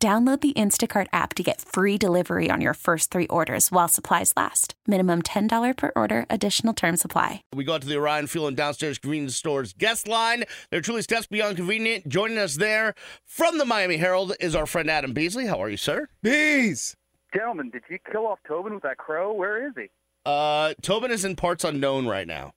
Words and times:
Download 0.00 0.40
the 0.40 0.52
Instacart 0.52 1.08
app 1.12 1.34
to 1.34 1.42
get 1.42 1.60
free 1.60 1.98
delivery 1.98 2.48
on 2.52 2.60
your 2.60 2.74
first 2.74 3.10
three 3.10 3.26
orders 3.26 3.72
while 3.72 3.88
supplies 3.88 4.32
last. 4.36 4.74
Minimum 4.86 5.22
$10 5.22 5.76
per 5.76 5.90
order, 5.96 6.24
additional 6.30 6.72
term 6.72 6.96
supply. 6.96 7.42
We 7.52 7.64
go 7.64 7.74
out 7.74 7.80
to 7.80 7.88
the 7.88 7.96
Orion 7.96 8.28
Fuel 8.28 8.46
and 8.46 8.56
Downstairs 8.56 8.98
Convenience 8.98 9.34
Store's 9.34 9.72
guest 9.72 10.06
line. 10.06 10.44
They're 10.70 10.80
truly 10.80 11.02
steps 11.02 11.26
beyond 11.26 11.56
convenient. 11.56 12.08
Joining 12.08 12.38
us 12.38 12.54
there 12.54 12.94
from 13.24 13.58
the 13.58 13.64
Miami 13.64 13.96
Herald 13.96 14.34
is 14.38 14.54
our 14.54 14.66
friend 14.66 14.88
Adam 14.88 15.12
Beasley. 15.14 15.46
How 15.46 15.60
are 15.60 15.68
you, 15.68 15.76
sir? 15.76 16.08
Bees! 16.22 16.94
Gentlemen, 17.34 17.70
did 17.70 17.82
you 17.90 17.98
kill 18.10 18.28
off 18.28 18.38
Tobin 18.46 18.74
with 18.74 18.84
that 18.84 18.98
crow? 18.98 19.32
Where 19.32 19.66
is 19.66 19.72
he? 19.76 19.86
Uh, 20.24 20.74
Tobin 20.80 21.10
is 21.10 21.24
in 21.24 21.34
parts 21.34 21.64
unknown 21.64 22.06
right 22.06 22.26
now. 22.26 22.52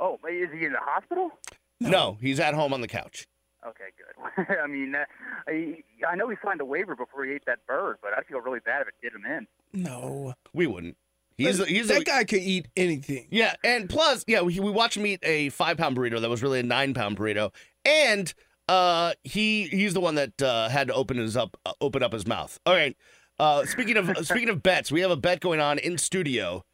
Oh, 0.00 0.14
is 0.14 0.48
he 0.58 0.64
in 0.64 0.72
the 0.72 0.78
hospital? 0.80 1.32
No, 1.80 2.16
he's 2.22 2.40
at 2.40 2.54
home 2.54 2.72
on 2.72 2.80
the 2.80 2.88
couch. 2.88 3.28
Okay, 3.66 3.86
good. 3.96 4.56
I 4.62 4.66
mean, 4.66 4.94
uh, 4.94 5.04
I, 5.48 5.82
I 6.08 6.14
know 6.14 6.28
he 6.28 6.36
signed 6.44 6.60
a 6.60 6.64
waiver 6.64 6.94
before 6.94 7.24
he 7.24 7.32
ate 7.32 7.44
that 7.46 7.66
bird, 7.66 7.96
but 8.02 8.12
I'd 8.16 8.26
feel 8.26 8.40
really 8.40 8.60
bad 8.60 8.82
if 8.82 8.88
it 8.88 8.94
did 9.02 9.12
him 9.12 9.24
in. 9.26 9.46
No. 9.72 10.34
We 10.52 10.66
wouldn't. 10.66 10.96
He's 11.36 11.60
a, 11.60 11.66
he's 11.66 11.86
that 11.86 12.02
a, 12.02 12.04
guy 12.04 12.24
could 12.24 12.40
eat 12.40 12.66
anything. 12.76 13.28
yeah, 13.30 13.54
and 13.62 13.88
plus, 13.88 14.24
yeah, 14.26 14.42
we, 14.42 14.58
we 14.58 14.72
watched 14.72 14.96
him 14.96 15.06
eat 15.06 15.20
a 15.22 15.50
five 15.50 15.76
pound 15.76 15.96
burrito 15.96 16.20
that 16.20 16.28
was 16.28 16.42
really 16.42 16.58
a 16.58 16.64
nine 16.64 16.94
pound 16.94 17.16
burrito, 17.16 17.54
and 17.84 18.34
uh, 18.68 19.12
he 19.22 19.68
he's 19.68 19.94
the 19.94 20.00
one 20.00 20.16
that 20.16 20.42
uh, 20.42 20.68
had 20.68 20.88
to 20.88 20.94
open 20.94 21.16
his 21.16 21.36
up 21.36 21.56
uh, 21.64 21.72
open 21.80 22.02
up 22.02 22.12
his 22.12 22.26
mouth. 22.26 22.58
All 22.66 22.74
right. 22.74 22.96
Uh, 23.38 23.64
speaking 23.66 23.96
of 23.96 24.10
speaking 24.26 24.48
of 24.48 24.64
bets, 24.64 24.90
we 24.90 25.00
have 25.00 25.12
a 25.12 25.16
bet 25.16 25.38
going 25.38 25.60
on 25.60 25.78
in 25.78 25.96
studio, 25.96 26.64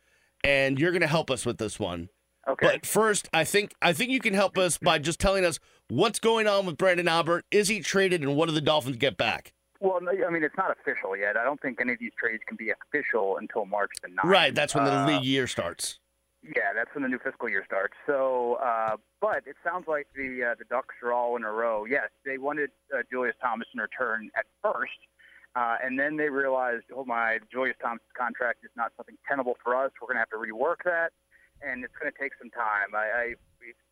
and 0.42 0.78
you're 0.78 0.92
gonna 0.92 1.06
help 1.06 1.30
us 1.30 1.44
with 1.44 1.58
this 1.58 1.78
one. 1.78 2.08
Okay. 2.46 2.66
But 2.66 2.86
first, 2.86 3.28
I 3.32 3.44
think 3.44 3.72
I 3.80 3.92
think 3.92 4.10
you 4.10 4.20
can 4.20 4.34
help 4.34 4.58
us 4.58 4.78
by 4.78 4.98
just 4.98 5.18
telling 5.18 5.44
us 5.44 5.58
what's 5.88 6.18
going 6.18 6.46
on 6.46 6.66
with 6.66 6.76
Branden 6.76 7.08
Albert. 7.08 7.44
Is 7.50 7.68
he 7.68 7.80
traded, 7.80 8.22
and 8.22 8.36
what 8.36 8.46
do 8.48 8.54
the 8.54 8.60
Dolphins 8.60 8.96
get 8.96 9.16
back? 9.16 9.52
well, 9.80 10.00
I 10.08 10.30
mean, 10.30 10.42
it's 10.42 10.56
not 10.56 10.70
official 10.70 11.14
yet. 11.14 11.36
I 11.36 11.44
don't 11.44 11.60
think 11.60 11.78
any 11.78 11.92
of 11.92 11.98
these 11.98 12.12
trades 12.18 12.42
can 12.46 12.56
be 12.56 12.70
official 12.70 13.36
until 13.36 13.66
March 13.66 13.90
the 14.02 14.08
9th. 14.08 14.24
Right, 14.24 14.54
that's 14.54 14.74
when 14.74 14.84
the 14.84 14.92
Uh, 14.92 15.06
league 15.06 15.24
year 15.24 15.46
starts. 15.46 15.98
Yeah, 16.42 16.72
that's 16.74 16.88
when 16.94 17.02
the 17.02 17.08
new 17.08 17.18
fiscal 17.18 17.50
year 17.50 17.64
starts. 17.66 17.92
So, 18.06 18.54
uh, 18.62 18.96
but 19.20 19.42
it 19.46 19.56
sounds 19.62 19.86
like 19.86 20.06
the 20.14 20.42
uh, 20.42 20.54
the 20.58 20.64
Ducks 20.64 20.94
are 21.02 21.12
all 21.12 21.36
in 21.36 21.44
a 21.44 21.50
row. 21.52 21.84
Yes, 21.84 22.08
they 22.24 22.38
wanted 22.38 22.70
uh, 22.96 23.02
Julius 23.10 23.34
Thomas 23.42 23.66
in 23.74 23.80
return 23.80 24.30
at 24.36 24.46
first, 24.62 24.92
uh, 25.54 25.76
and 25.82 25.98
then 25.98 26.16
they 26.16 26.30
realized, 26.30 26.84
oh 26.94 27.04
my, 27.04 27.38
Julius 27.52 27.76
Thomas' 27.82 28.02
contract 28.16 28.60
is 28.64 28.70
not 28.76 28.92
something 28.96 29.16
tenable 29.28 29.56
for 29.62 29.76
us. 29.76 29.90
We're 30.00 30.06
going 30.06 30.16
to 30.16 30.20
have 30.20 30.30
to 30.30 30.36
rework 30.36 30.84
that, 30.86 31.12
and 31.64 31.84
it's 31.84 31.94
going 31.96 32.12
to 32.12 32.18
take 32.18 32.32
some 32.38 32.50
time. 32.50 32.92
I, 32.94 33.06
I 33.08 33.24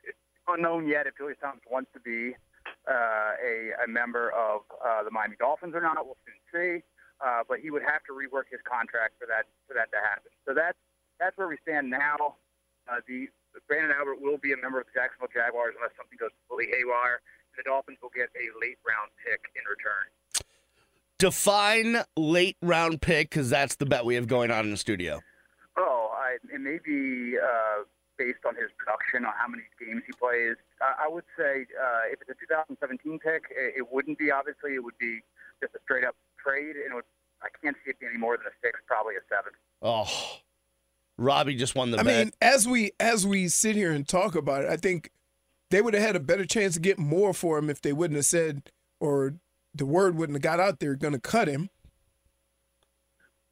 it's 0.05 0.19
unknown 0.49 0.87
yet 0.87 1.07
if 1.07 1.17
Julius 1.17 1.39
Thomas 1.41 1.65
wants 1.71 1.91
to 1.95 2.01
be 2.01 2.37
uh, 2.89 3.33
a, 3.41 3.85
a 3.85 3.89
member 3.89 4.31
of 4.31 4.63
uh, 4.85 5.03
the 5.03 5.11
Miami 5.11 5.37
Dolphins 5.39 5.75
or 5.75 5.81
not. 5.81 6.05
We'll 6.05 6.21
soon 6.27 6.41
see. 6.53 6.85
Uh, 7.23 7.47
but 7.47 7.61
he 7.61 7.71
would 7.71 7.83
have 7.87 8.03
to 8.03 8.13
rework 8.13 8.51
his 8.51 8.59
contract 8.67 9.15
for 9.15 9.31
that 9.31 9.47
for 9.71 9.75
that 9.79 9.87
to 9.95 9.99
happen. 10.03 10.31
So 10.43 10.55
that's 10.55 10.79
that's 11.21 11.39
where 11.39 11.47
we 11.47 11.57
stand 11.63 11.89
now. 11.89 12.43
Uh, 12.91 12.99
the 13.07 13.31
Branden 13.71 13.95
Albert 13.95 14.21
will 14.21 14.39
be 14.39 14.53
a 14.53 14.57
member 14.57 14.81
of 14.81 14.87
the 14.87 14.93
Jacksonville 14.93 15.31
Jaguars 15.33 15.75
unless 15.79 15.95
something 15.97 16.19
goes 16.19 16.35
fully 16.49 16.67
haywire. 16.67 17.23
And 17.55 17.63
the 17.63 17.63
Dolphins 17.63 17.99
will 18.03 18.11
get 18.11 18.35
a 18.35 18.51
late 18.59 18.79
round 18.83 19.15
pick 19.23 19.39
in 19.55 19.63
return. 19.71 20.11
Define 21.19 22.03
late 22.17 22.57
round 22.61 23.01
pick 23.01 23.31
because 23.31 23.49
that's 23.51 23.77
the 23.77 23.87
bet 23.87 24.05
we 24.05 24.17
have 24.17 24.27
going 24.27 24.51
on 24.51 24.65
in 24.65 24.73
the 24.73 24.77
studio. 24.77 25.23
I, 26.33 26.55
it 26.55 26.61
may 26.61 26.79
be 26.85 27.37
uh, 27.39 27.85
based 28.19 28.45
on 28.47 28.55
his 28.55 28.71
production, 28.79 29.25
on 29.25 29.33
how 29.37 29.49
many 29.49 29.65
games 29.79 30.03
he 30.07 30.13
plays. 30.13 30.57
I, 30.81 31.07
I 31.07 31.09
would 31.09 31.25
say 31.37 31.67
uh, 31.77 32.09
if 32.11 32.21
it's 32.21 32.31
a 32.31 32.39
2017 32.47 33.19
pick, 33.19 33.45
it, 33.51 33.75
it 33.79 33.93
wouldn't 33.93 34.19
be. 34.19 34.31
Obviously, 34.31 34.75
it 34.75 34.85
would 34.85 34.99
be 34.99 35.21
just 35.61 35.75
a 35.75 35.79
straight 35.85 36.05
up 36.05 36.17
trade, 36.43 36.77
and 36.77 36.93
it 36.93 36.95
would, 36.95 37.05
I 37.43 37.49
can't 37.63 37.77
see 37.85 37.91
it 37.91 38.01
being 38.01 38.11
any 38.13 38.21
more 38.21 38.37
than 38.37 38.47
a 38.47 38.55
six, 38.65 38.81
probably 38.87 39.15
a 39.15 39.25
seven. 39.29 39.53
Oh, 39.83 40.39
Robbie 41.19 41.57
just 41.57 41.75
won 41.75 41.91
the 41.91 41.99
I 41.99 42.03
bet. 42.03 42.27
mean, 42.27 42.33
as 42.41 42.67
we 42.67 42.93
as 42.99 43.27
we 43.27 43.49
sit 43.49 43.77
here 43.77 43.93
and 43.93 44.07
talk 44.07 44.35
about 44.35 44.65
it, 44.65 44.71
I 44.71 44.77
think 44.77 45.11
they 45.71 45.81
would 45.83 45.95
have 45.95 46.03
had 46.03 46.17
a 46.17 46.21
better 46.21 46.45
chance 46.45 46.77
of 46.77 46.83
getting 46.83 47.07
more 47.07 47.33
for 47.33 47.59
him 47.59 47.71
if 47.71 47.81
they 47.81 47.93
wouldn't 47.93 48.17
have 48.17 48.27
said 48.27 48.71
or 49.01 49.35
the 49.75 49.87
word 49.87 50.17
wouldn't 50.17 50.37
have 50.37 50.43
got 50.43 50.61
out 50.61 50.81
there 50.81 50.95
going 50.95 51.15
to 51.15 51.21
cut 51.21 51.49
him. 51.49 51.71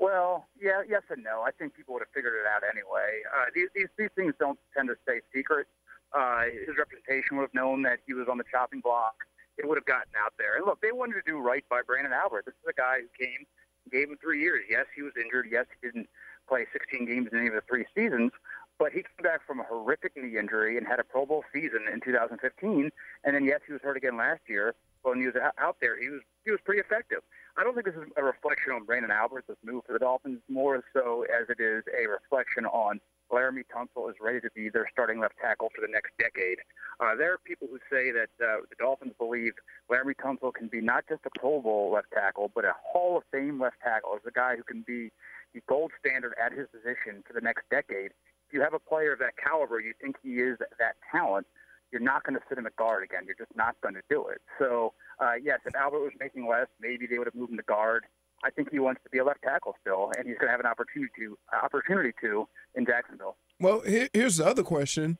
Well, 0.00 0.48
yeah, 0.56 0.80
yes 0.88 1.02
and 1.10 1.22
no. 1.22 1.44
I 1.44 1.52
think 1.52 1.76
people 1.76 1.92
would 1.92 2.00
have 2.00 2.12
figured 2.16 2.32
it 2.32 2.48
out 2.48 2.64
anyway. 2.64 3.20
Uh, 3.28 3.52
these, 3.54 3.68
these 3.76 3.92
these 3.98 4.08
things 4.16 4.32
don't 4.40 4.58
tend 4.74 4.88
to 4.88 4.96
stay 5.04 5.20
secret. 5.28 5.68
Uh, 6.16 6.48
his 6.48 6.74
representation 6.80 7.36
would 7.36 7.52
have 7.52 7.54
known 7.54 7.82
that 7.82 8.00
he 8.08 8.14
was 8.14 8.26
on 8.26 8.38
the 8.38 8.48
chopping 8.50 8.80
block. 8.80 9.14
It 9.58 9.68
would 9.68 9.76
have 9.76 9.84
gotten 9.84 10.16
out 10.16 10.32
there. 10.40 10.56
And 10.56 10.64
look, 10.64 10.80
they 10.80 10.90
wanted 10.90 11.20
to 11.20 11.26
do 11.28 11.38
right 11.38 11.62
by 11.68 11.82
Branden 11.84 12.16
Albert. 12.16 12.46
This 12.48 12.56
is 12.56 12.66
a 12.66 12.72
guy 12.72 13.04
who 13.04 13.12
came, 13.12 13.44
gave 13.92 14.08
him 14.08 14.16
three 14.16 14.40
years. 14.40 14.64
Yes, 14.68 14.86
he 14.96 15.02
was 15.02 15.12
injured. 15.20 15.46
Yes, 15.52 15.66
he 15.68 15.86
didn't 15.86 16.08
play 16.48 16.64
16 16.72 17.04
games 17.04 17.28
in 17.30 17.38
any 17.38 17.48
of 17.48 17.54
the 17.54 17.62
three 17.68 17.84
seasons. 17.94 18.32
But 18.80 18.92
he 18.92 19.04
came 19.04 19.22
back 19.22 19.46
from 19.46 19.60
a 19.60 19.64
horrific 19.64 20.16
knee 20.16 20.38
injury 20.40 20.78
and 20.78 20.86
had 20.86 20.98
a 20.98 21.04
Pro 21.04 21.26
Bowl 21.26 21.44
season 21.52 21.84
in 21.92 22.00
2015. 22.00 22.90
And 23.22 23.36
then 23.36 23.44
yes, 23.44 23.60
he 23.66 23.74
was 23.74 23.82
hurt 23.82 23.98
again 23.98 24.16
last 24.16 24.40
year. 24.48 24.74
But 25.04 25.10
when 25.10 25.20
he 25.20 25.26
was 25.26 25.36
out 25.36 25.76
there, 25.80 26.00
he 26.00 26.08
was 26.08 26.20
he 26.44 26.50
was 26.50 26.60
pretty 26.64 26.80
effective. 26.80 27.20
I 27.60 27.62
don't 27.62 27.74
think 27.74 27.84
this 27.84 27.94
is 27.94 28.08
a 28.16 28.24
reflection 28.24 28.72
on 28.72 28.86
Branden 28.86 29.10
Albert, 29.10 29.44
this 29.46 29.58
move 29.62 29.84
for 29.86 29.92
the 29.92 29.98
Dolphins, 29.98 30.40
more 30.48 30.82
so 30.94 31.26
as 31.28 31.44
it 31.50 31.60
is 31.60 31.84
a 31.92 32.08
reflection 32.08 32.64
on 32.64 33.02
Laremy 33.30 33.64
Tunsil 33.68 34.08
is 34.08 34.16
ready 34.18 34.40
to 34.40 34.48
be 34.54 34.70
their 34.70 34.88
starting 34.90 35.20
left 35.20 35.34
tackle 35.38 35.68
for 35.74 35.82
the 35.82 35.92
next 35.92 36.12
decade. 36.18 36.56
Uh, 37.00 37.14
there 37.14 37.34
are 37.34 37.38
people 37.44 37.68
who 37.70 37.76
say 37.92 38.12
that 38.12 38.32
uh, 38.40 38.64
the 38.70 38.76
Dolphins 38.78 39.12
believe 39.18 39.52
Laremy 39.92 40.14
Tunsil 40.16 40.54
can 40.54 40.68
be 40.68 40.80
not 40.80 41.04
just 41.06 41.20
a 41.26 41.38
Pro 41.38 41.60
Bowl 41.60 41.92
left 41.92 42.10
tackle, 42.14 42.50
but 42.54 42.64
a 42.64 42.72
Hall 42.82 43.18
of 43.18 43.24
Fame 43.30 43.60
left 43.60 43.76
tackle. 43.84 44.14
As 44.14 44.22
a 44.26 44.32
guy 44.32 44.56
who 44.56 44.62
can 44.62 44.80
be 44.80 45.12
the 45.52 45.60
gold 45.68 45.92
standard 46.00 46.32
at 46.42 46.52
his 46.52 46.66
position 46.72 47.22
for 47.26 47.34
the 47.34 47.42
next 47.42 47.64
decade. 47.70 48.12
If 48.48 48.54
you 48.54 48.62
have 48.62 48.72
a 48.72 48.78
player 48.78 49.12
of 49.12 49.18
that 49.18 49.36
caliber, 49.36 49.80
you 49.80 49.92
think 50.00 50.16
he 50.22 50.40
is 50.40 50.56
that 50.78 50.96
talent, 51.12 51.46
you're 51.92 52.00
not 52.00 52.24
going 52.24 52.34
to 52.34 52.40
sit 52.48 52.58
him 52.58 52.66
at 52.66 52.76
guard 52.76 53.04
again. 53.04 53.22
You're 53.26 53.36
just 53.36 53.54
not 53.56 53.76
going 53.82 53.94
to 53.94 54.02
do 54.08 54.28
it. 54.28 54.40
So, 54.58 54.92
uh, 55.18 55.34
yes, 55.42 55.60
if 55.66 55.74
Albert 55.74 56.00
was 56.00 56.12
making 56.18 56.48
less, 56.48 56.66
maybe 56.80 57.06
they 57.06 57.18
would 57.18 57.26
have 57.26 57.34
moved 57.34 57.50
him 57.50 57.56
to 57.58 57.64
guard. 57.64 58.04
I 58.42 58.50
think 58.50 58.70
he 58.70 58.78
wants 58.78 59.02
to 59.04 59.10
be 59.10 59.18
a 59.18 59.24
left 59.24 59.42
tackle 59.42 59.74
still, 59.80 60.12
and 60.16 60.26
he's 60.26 60.38
going 60.38 60.48
to 60.48 60.52
have 60.52 60.60
an 60.60 60.66
opportunity 60.66 61.12
to 61.18 61.36
opportunity 61.52 62.12
to 62.22 62.48
in 62.74 62.86
Jacksonville. 62.86 63.36
Well, 63.60 63.80
here's 63.80 64.38
the 64.38 64.46
other 64.46 64.62
question: 64.62 65.18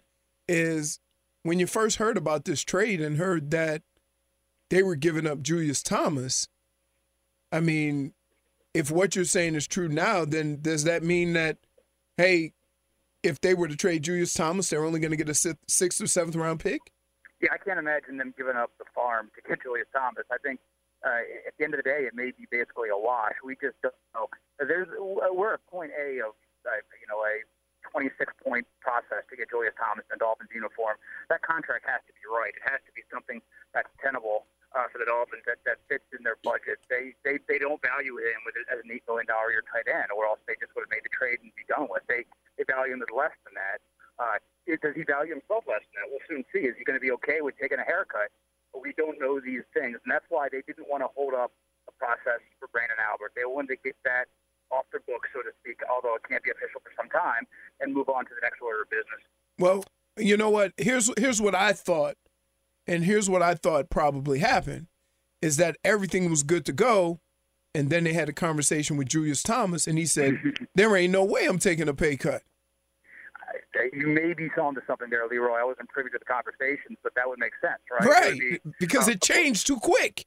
Is 0.48 1.00
when 1.42 1.58
you 1.58 1.66
first 1.66 1.96
heard 1.96 2.16
about 2.16 2.46
this 2.46 2.62
trade 2.62 3.00
and 3.00 3.18
heard 3.18 3.50
that 3.50 3.82
they 4.70 4.82
were 4.82 4.96
giving 4.96 5.26
up 5.26 5.42
Julius 5.42 5.82
Thomas. 5.82 6.48
I 7.52 7.60
mean, 7.60 8.14
if 8.72 8.90
what 8.90 9.14
you're 9.14 9.24
saying 9.24 9.56
is 9.56 9.66
true 9.66 9.88
now, 9.88 10.24
then 10.24 10.60
does 10.62 10.84
that 10.84 11.02
mean 11.02 11.32
that, 11.34 11.58
hey, 12.16 12.52
if 13.22 13.40
they 13.40 13.54
were 13.54 13.68
to 13.68 13.76
trade 13.76 14.02
Julius 14.02 14.34
Thomas, 14.34 14.70
they're 14.70 14.84
only 14.84 15.00
going 15.00 15.10
to 15.10 15.16
get 15.16 15.28
a 15.28 15.34
sixth 15.34 16.00
or 16.00 16.06
seventh 16.06 16.36
round 16.36 16.60
pick? 16.60 16.80
Yeah, 17.40 17.50
I 17.52 17.58
can't 17.58 17.78
imagine 17.78 18.18
them 18.18 18.34
giving 18.36 18.56
up 18.56 18.70
the 18.78 18.84
farm 18.94 19.30
to 19.34 19.40
get 19.48 19.62
Julius 19.64 19.88
Thomas. 19.94 20.24
I 20.30 20.36
think 20.44 20.60
uh, 21.04 21.24
at 21.48 21.56
the 21.56 21.64
end 21.64 21.72
of 21.72 21.80
the 21.80 21.88
day, 21.88 22.04
it 22.04 22.14
may 22.14 22.32
be 22.36 22.44
basically 22.50 22.92
a 22.92 22.98
wash. 22.98 23.32
We 23.44 23.56
just 23.56 23.80
don't 23.82 23.96
know. 24.12 24.28
There's 24.60 24.88
we're 24.98 25.54
at 25.56 25.64
point 25.66 25.92
A 25.96 26.20
of 26.20 26.36
uh, 26.68 26.84
you 27.00 27.08
know 27.08 27.24
a 27.24 27.40
26 27.88 28.12
point 28.44 28.68
process 28.84 29.24
to 29.32 29.34
get 29.36 29.48
Julius 29.48 29.72
Thomas 29.80 30.04
in 30.12 30.16
a 30.16 30.20
Dolphins 30.20 30.52
uniform. 30.52 31.00
That 31.32 31.40
contract 31.40 31.88
has 31.88 32.04
to 32.04 32.12
be 32.12 32.24
right. 32.28 32.52
It 32.52 32.64
has 32.68 32.84
to 32.84 32.92
be 32.92 33.00
something 33.08 33.40
that's 33.72 33.88
tenable 34.04 34.44
uh, 34.76 34.86
for 34.92 35.00
the 35.00 35.08
Dolphins 35.08 35.42
that, 35.48 35.64
that 35.64 35.80
fits 35.88 36.06
in 36.12 36.20
their 36.22 36.36
budget. 36.44 36.78
They 36.92 37.16
they 37.24 37.40
they 37.48 37.56
don't 37.56 37.80
value 37.80 38.20
him 38.20 38.44
with 38.44 38.60
it 38.60 38.68
as 38.68 38.84
an 38.84 38.92
eight 38.92 39.02
million 39.08 39.26
dollar 39.26 39.50
year 39.50 39.64
tight 39.64 39.88
end, 39.88 40.12
or 40.12 40.28
else 40.28 40.44
they 40.44 40.60
just 40.60 40.76
would 40.76 40.84
have 40.84 40.92
made 40.92 41.08
the 41.08 41.14
trade 41.16 41.40
and 41.40 41.48
be 41.56 41.64
done 41.66 41.88
with. 41.88 42.04
They 42.06 42.28
value 42.70 42.94
him 42.94 43.02
as 43.02 43.10
less 43.10 43.34
than 43.42 43.58
that. 43.58 43.78
Uh, 44.22 44.38
does 44.78 44.94
he 44.94 45.02
value 45.02 45.34
himself 45.34 45.66
less 45.66 45.82
than 45.90 45.94
that? 45.98 46.06
We'll 46.06 46.22
soon 46.30 46.46
see. 46.54 46.70
Is 46.70 46.78
he 46.78 46.86
going 46.86 46.98
to 46.98 47.02
be 47.02 47.10
okay 47.18 47.42
with 47.42 47.58
taking 47.58 47.82
a 47.82 47.86
haircut? 47.86 48.30
But 48.70 48.86
we 48.86 48.94
don't 48.94 49.18
know 49.18 49.42
these 49.42 49.66
things, 49.74 49.98
and 49.98 50.10
that's 50.10 50.26
why 50.30 50.46
they 50.46 50.62
didn't 50.62 50.86
want 50.86 51.02
to 51.02 51.10
hold 51.10 51.34
up 51.34 51.50
the 51.86 51.94
process 51.98 52.38
for 52.62 52.70
Branden 52.70 53.02
Albert. 53.02 53.32
They 53.34 53.42
wanted 53.42 53.74
to 53.74 53.82
get 53.82 53.96
that 54.04 54.30
off 54.70 54.86
their 54.92 55.02
books, 55.06 55.28
so 55.34 55.42
to 55.42 55.50
speak, 55.58 55.80
although 55.90 56.14
it 56.14 56.22
can't 56.28 56.42
be 56.42 56.50
official 56.50 56.80
for 56.80 56.92
some 56.96 57.10
time, 57.10 57.46
and 57.80 57.92
move 57.92 58.08
on 58.08 58.24
to 58.24 58.30
the 58.30 58.40
next 58.42 58.62
order 58.62 58.82
of 58.82 58.90
business. 58.90 59.22
Well, 59.58 59.84
you 60.16 60.36
know 60.36 60.50
what? 60.50 60.72
Here's 60.76 61.10
here's 61.18 61.40
what 61.40 61.54
I 61.54 61.72
thought, 61.72 62.14
and 62.86 63.04
here's 63.04 63.28
what 63.28 63.42
I 63.42 63.54
thought 63.54 63.90
probably 63.90 64.38
happened, 64.38 64.86
is 65.42 65.56
that 65.56 65.76
everything 65.84 66.30
was 66.30 66.42
good 66.42 66.64
to 66.66 66.72
go, 66.72 67.18
and 67.74 67.90
then 67.90 68.04
they 68.04 68.12
had 68.12 68.28
a 68.28 68.32
conversation 68.32 68.96
with 68.96 69.08
Julius 69.08 69.42
Thomas, 69.42 69.86
and 69.86 69.98
he 69.98 70.06
said, 70.06 70.38
"There 70.74 70.96
ain't 70.96 71.12
no 71.12 71.24
way 71.24 71.46
I'm 71.46 71.58
taking 71.58 71.88
a 71.88 71.94
pay 71.94 72.16
cut." 72.16 72.42
You 73.92 74.08
may 74.08 74.34
be 74.34 74.50
onto 74.60 74.80
something 74.86 75.10
there, 75.10 75.26
Leroy. 75.28 75.58
I 75.60 75.64
wasn't 75.64 75.88
privy 75.88 76.10
to 76.10 76.18
the 76.18 76.24
conversations, 76.24 76.98
but 77.02 77.14
that 77.14 77.28
would 77.28 77.38
make 77.38 77.52
sense, 77.60 77.80
right? 77.90 78.08
Right, 78.08 78.38
be- 78.38 78.60
because 78.80 79.08
uh, 79.08 79.12
it 79.12 79.22
changed 79.22 79.66
too 79.66 79.78
quick. 79.78 80.26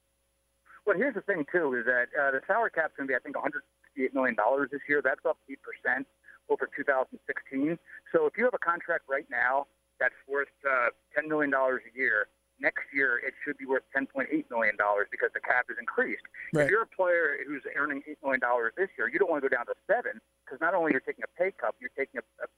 Well, 0.86 0.96
here's 0.96 1.14
the 1.14 1.22
thing 1.22 1.44
too: 1.52 1.74
is 1.74 1.84
that 1.86 2.08
uh, 2.18 2.30
the 2.32 2.40
salary 2.46 2.70
cap's 2.74 2.94
going 2.96 3.06
to 3.08 3.12
be, 3.12 3.16
I 3.16 3.20
think, 3.20 3.36
168 3.36 4.14
million 4.14 4.34
dollars 4.34 4.70
this 4.72 4.80
year. 4.88 5.00
That's 5.02 5.24
up 5.28 5.38
eight 5.50 5.60
percent 5.60 6.06
over 6.48 6.68
2016. 6.76 7.78
So 8.12 8.26
if 8.26 8.36
you 8.36 8.44
have 8.44 8.54
a 8.54 8.58
contract 8.58 9.04
right 9.08 9.26
now 9.30 9.66
that's 9.98 10.14
worth 10.28 10.52
uh, 10.68 10.88
10 11.14 11.28
million 11.28 11.50
dollars 11.50 11.80
a 11.88 11.92
year, 11.96 12.28
next 12.60 12.84
year 12.92 13.18
it 13.24 13.34
should 13.44 13.56
be 13.56 13.66
worth 13.66 13.82
10.8 13.96 14.28
million 14.50 14.76
dollars 14.76 15.08
because 15.10 15.30
the 15.34 15.40
cap 15.40 15.66
is 15.70 15.76
increased. 15.78 16.22
Right. 16.52 16.64
If 16.64 16.70
you're 16.70 16.82
a 16.82 16.92
player 16.94 17.38
who's 17.46 17.62
earning 17.76 18.02
eight 18.08 18.18
million 18.22 18.40
dollars 18.40 18.72
this 18.76 18.88
year, 18.98 19.08
you 19.08 19.18
don't 19.18 19.30
want 19.30 19.42
to 19.42 19.48
go 19.48 19.56
down 19.56 19.66
to 19.66 19.74
seven 19.86 20.20
because 20.44 20.60
not 20.60 20.74
only 20.74 20.92
you're 20.92 21.04
taking 21.04 21.24
a 21.24 21.32
pay 21.38 21.52
cut, 21.52 21.74
you're 21.80 21.94
taking 21.96 22.20
a, 22.20 22.44
a 22.44 22.48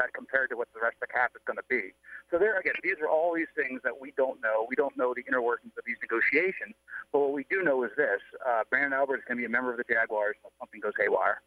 cut 0.00 0.12
compared 0.14 0.48
to 0.50 0.56
what 0.56 0.68
the 0.74 0.80
rest 0.80 0.96
of 1.02 1.08
the 1.08 1.12
cap 1.12 1.32
is 1.36 1.42
going 1.46 1.56
to 1.56 1.68
be. 1.68 1.92
So 2.30 2.38
there 2.38 2.58
again, 2.58 2.74
these 2.82 2.96
are 3.02 3.08
all 3.08 3.34
these 3.34 3.50
things 3.54 3.80
that 3.84 4.00
we 4.00 4.12
don't 4.16 4.40
know. 4.40 4.66
We 4.68 4.76
don't 4.76 4.96
know 4.96 5.12
the 5.14 5.22
inner 5.28 5.42
workings 5.42 5.72
of 5.76 5.84
these 5.84 5.96
negotiations. 6.00 6.74
But 7.12 7.20
what 7.20 7.32
we 7.32 7.44
do 7.50 7.62
know 7.62 7.82
is 7.84 7.90
this: 7.96 8.20
uh, 8.46 8.62
Branden 8.72 8.92
Albert 8.92 9.18
is 9.18 9.24
going 9.28 9.36
to 9.38 9.42
be 9.42 9.46
a 9.46 9.50
member 9.50 9.70
of 9.70 9.76
the 9.76 9.84
Jaguars 9.88 10.36
unless 10.42 10.54
something 10.58 10.80
goes 10.80 10.92
haywire. 10.98 11.42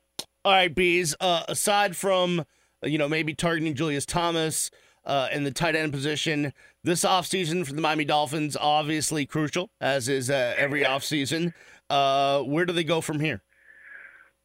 All 0.45 0.51
right, 0.51 0.73
bees. 0.73 1.15
Uh, 1.19 1.43
aside 1.47 1.95
from 1.95 2.45
you 2.83 2.97
know 2.97 3.09
maybe 3.09 3.33
targeting 3.33 3.73
Julius 3.73 4.05
Thomas 4.05 4.69
uh, 5.05 5.29
in 5.31 5.43
the 5.43 5.51
tight 5.51 5.75
end 5.75 5.91
position, 5.91 6.53
this 6.83 7.03
offseason 7.03 7.65
for 7.65 7.73
the 7.73 7.81
Miami 7.81 8.05
Dolphins 8.05 8.55
obviously 8.59 9.25
crucial, 9.25 9.69
as 9.81 10.07
is 10.09 10.29
uh, 10.29 10.53
every 10.57 10.83
offseason. 10.83 11.53
Uh, 11.89 12.41
where 12.41 12.65
do 12.65 12.73
they 12.73 12.83
go 12.83 13.01
from 13.01 13.19
here? 13.19 13.41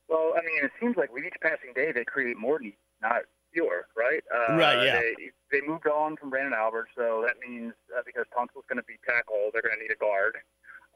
Well, 0.08 0.32
I 0.36 0.40
mean, 0.40 0.64
it 0.64 0.70
seems 0.80 0.96
like 0.96 1.12
with 1.12 1.24
each 1.24 1.36
passing 1.42 1.72
day 1.74 1.92
they 1.92 2.04
create 2.04 2.36
more 2.38 2.58
needs, 2.58 2.76
not 3.02 3.22
fewer, 3.52 3.86
right? 3.96 4.22
Uh, 4.32 4.56
Right, 4.56 4.84
yeah. 4.84 5.00
They, 5.00 5.30
they 5.50 5.66
moved 5.66 5.86
on 5.86 6.16
from 6.16 6.30
Branden 6.30 6.52
Albert, 6.52 6.88
so 6.96 7.24
that 7.26 7.36
means 7.40 7.72
uh, 7.96 8.02
because 8.04 8.26
Tunsil's 8.34 8.64
going 8.68 8.78
to 8.78 8.86
be 8.86 8.98
tackle, 9.06 9.50
they're 9.52 9.62
going 9.62 9.76
to 9.76 9.82
need 9.82 9.92
a 9.92 9.98
guard. 9.98 10.36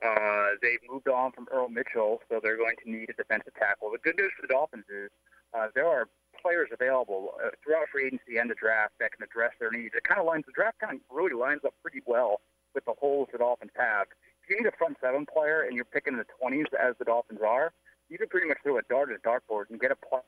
Uh, 0.02 0.58
they've 0.60 0.82
moved 0.90 1.08
on 1.08 1.30
from 1.32 1.46
Earl 1.52 1.68
Mitchell, 1.68 2.20
so 2.28 2.40
they're 2.42 2.56
going 2.56 2.74
to 2.84 2.90
need 2.90 3.08
a 3.08 3.14
defensive 3.14 3.54
tackle. 3.54 3.90
The 3.92 3.98
good 4.02 4.18
news 4.18 4.32
for 4.34 4.42
the 4.42 4.52
Dolphins 4.52 4.84
is 4.90 5.10
uh, 5.54 5.68
there 5.74 5.86
are 5.86 6.08
players 6.40 6.68
available 6.72 7.34
uh, 7.38 7.50
throughout 7.62 7.86
free 7.92 8.06
agency 8.06 8.36
and 8.38 8.50
the 8.50 8.58
draft 8.58 8.94
that 8.98 9.12
can 9.12 9.22
address 9.22 9.52
their 9.60 9.70
needs. 9.70 9.94
It 9.94 10.02
kind 10.02 10.18
of 10.18 10.26
lines 10.26 10.44
the 10.46 10.52
draft 10.52 10.80
kind 10.80 10.98
of 10.98 11.00
really 11.08 11.34
lines 11.38 11.60
up 11.64 11.74
pretty 11.82 12.02
well 12.04 12.40
with 12.74 12.84
the 12.84 12.94
holes 12.98 13.28
the 13.30 13.38
Dolphins 13.38 13.70
have. 13.78 14.08
If 14.42 14.50
you 14.50 14.56
need 14.58 14.66
a 14.66 14.74
front 14.76 14.96
seven 15.00 15.24
player 15.24 15.62
and 15.62 15.76
you're 15.76 15.86
picking 15.86 16.14
in 16.14 16.18
the 16.18 16.26
20s 16.42 16.66
as 16.74 16.96
the 16.98 17.04
Dolphins 17.04 17.40
are, 17.46 17.72
you 18.08 18.18
can 18.18 18.28
pretty 18.28 18.48
much 18.48 18.58
throw 18.62 18.78
a 18.78 18.82
dart 18.90 19.10
at 19.10 19.16
a 19.16 19.22
dartboard 19.22 19.70
and 19.70 19.78
get 19.78 19.92
a 19.92 19.96
play, 19.96 20.20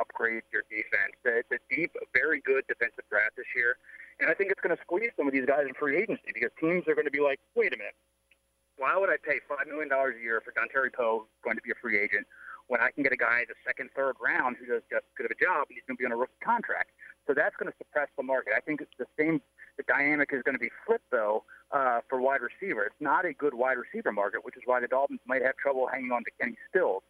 upgrade 0.00 0.42
your 0.52 0.62
defense. 0.70 1.16
It's 1.24 1.50
a 1.52 1.60
deep, 1.74 1.92
very 2.14 2.40
good 2.40 2.64
defensive 2.68 3.04
draft 3.10 3.36
this 3.36 3.48
year, 3.56 3.76
and 4.20 4.30
I 4.30 4.34
think 4.34 4.50
it's 4.50 4.60
going 4.60 4.74
to 4.74 4.82
squeeze 4.82 5.10
some 5.16 5.26
of 5.26 5.32
these 5.32 5.46
guys 5.46 5.64
in 5.66 5.74
free 5.74 5.96
agency 5.96 6.30
because 6.32 6.50
teams 6.60 6.86
are 6.88 6.94
going 6.94 7.08
to 7.08 7.14
be 7.14 7.20
like, 7.20 7.40
wait 7.54 7.72
a 7.74 7.76
minute, 7.76 7.96
why 8.76 8.96
would 8.96 9.10
I 9.10 9.16
pay 9.20 9.38
five 9.48 9.66
million 9.68 9.88
dollars 9.88 10.16
a 10.18 10.22
year 10.22 10.40
for 10.40 10.52
Dontari 10.52 10.92
Poe, 10.92 11.26
going 11.44 11.56
to 11.56 11.62
be 11.62 11.70
a 11.70 11.78
free 11.80 11.98
agent, 11.98 12.26
when 12.68 12.80
I 12.80 12.90
can 12.90 13.02
get 13.02 13.12
a 13.12 13.20
guy 13.20 13.40
in 13.40 13.48
the 13.48 13.58
second, 13.66 13.90
third 13.94 14.16
round 14.22 14.56
who 14.56 14.66
does 14.66 14.82
just 14.88 15.04
as 15.04 15.14
good 15.16 15.26
of 15.26 15.32
a 15.32 15.40
job 15.42 15.68
and 15.68 15.76
he's 15.76 15.84
going 15.86 15.96
to 15.96 16.00
be 16.00 16.06
on 16.06 16.12
a 16.12 16.16
rookie 16.16 16.40
contract? 16.42 16.90
So 17.26 17.34
that's 17.34 17.54
going 17.56 17.70
to 17.70 17.76
suppress 17.78 18.08
the 18.16 18.22
market. 18.22 18.54
I 18.56 18.60
think 18.60 18.80
the 18.98 19.06
same. 19.18 19.40
The 19.78 19.84
dynamic 19.88 20.28
is 20.32 20.42
going 20.42 20.54
to 20.54 20.60
be 20.60 20.68
flipped 20.84 21.10
though 21.10 21.44
uh, 21.72 22.00
for 22.08 22.20
wide 22.20 22.40
receiver. 22.42 22.84
It's 22.84 23.00
not 23.00 23.24
a 23.24 23.32
good 23.32 23.54
wide 23.54 23.78
receiver 23.78 24.12
market, 24.12 24.44
which 24.44 24.56
is 24.56 24.62
why 24.66 24.80
the 24.80 24.86
Dolphins 24.86 25.20
might 25.26 25.42
have 25.42 25.56
trouble 25.56 25.88
hanging 25.90 26.12
on 26.12 26.24
to 26.24 26.30
Kenny 26.38 26.58
Stills. 26.68 27.02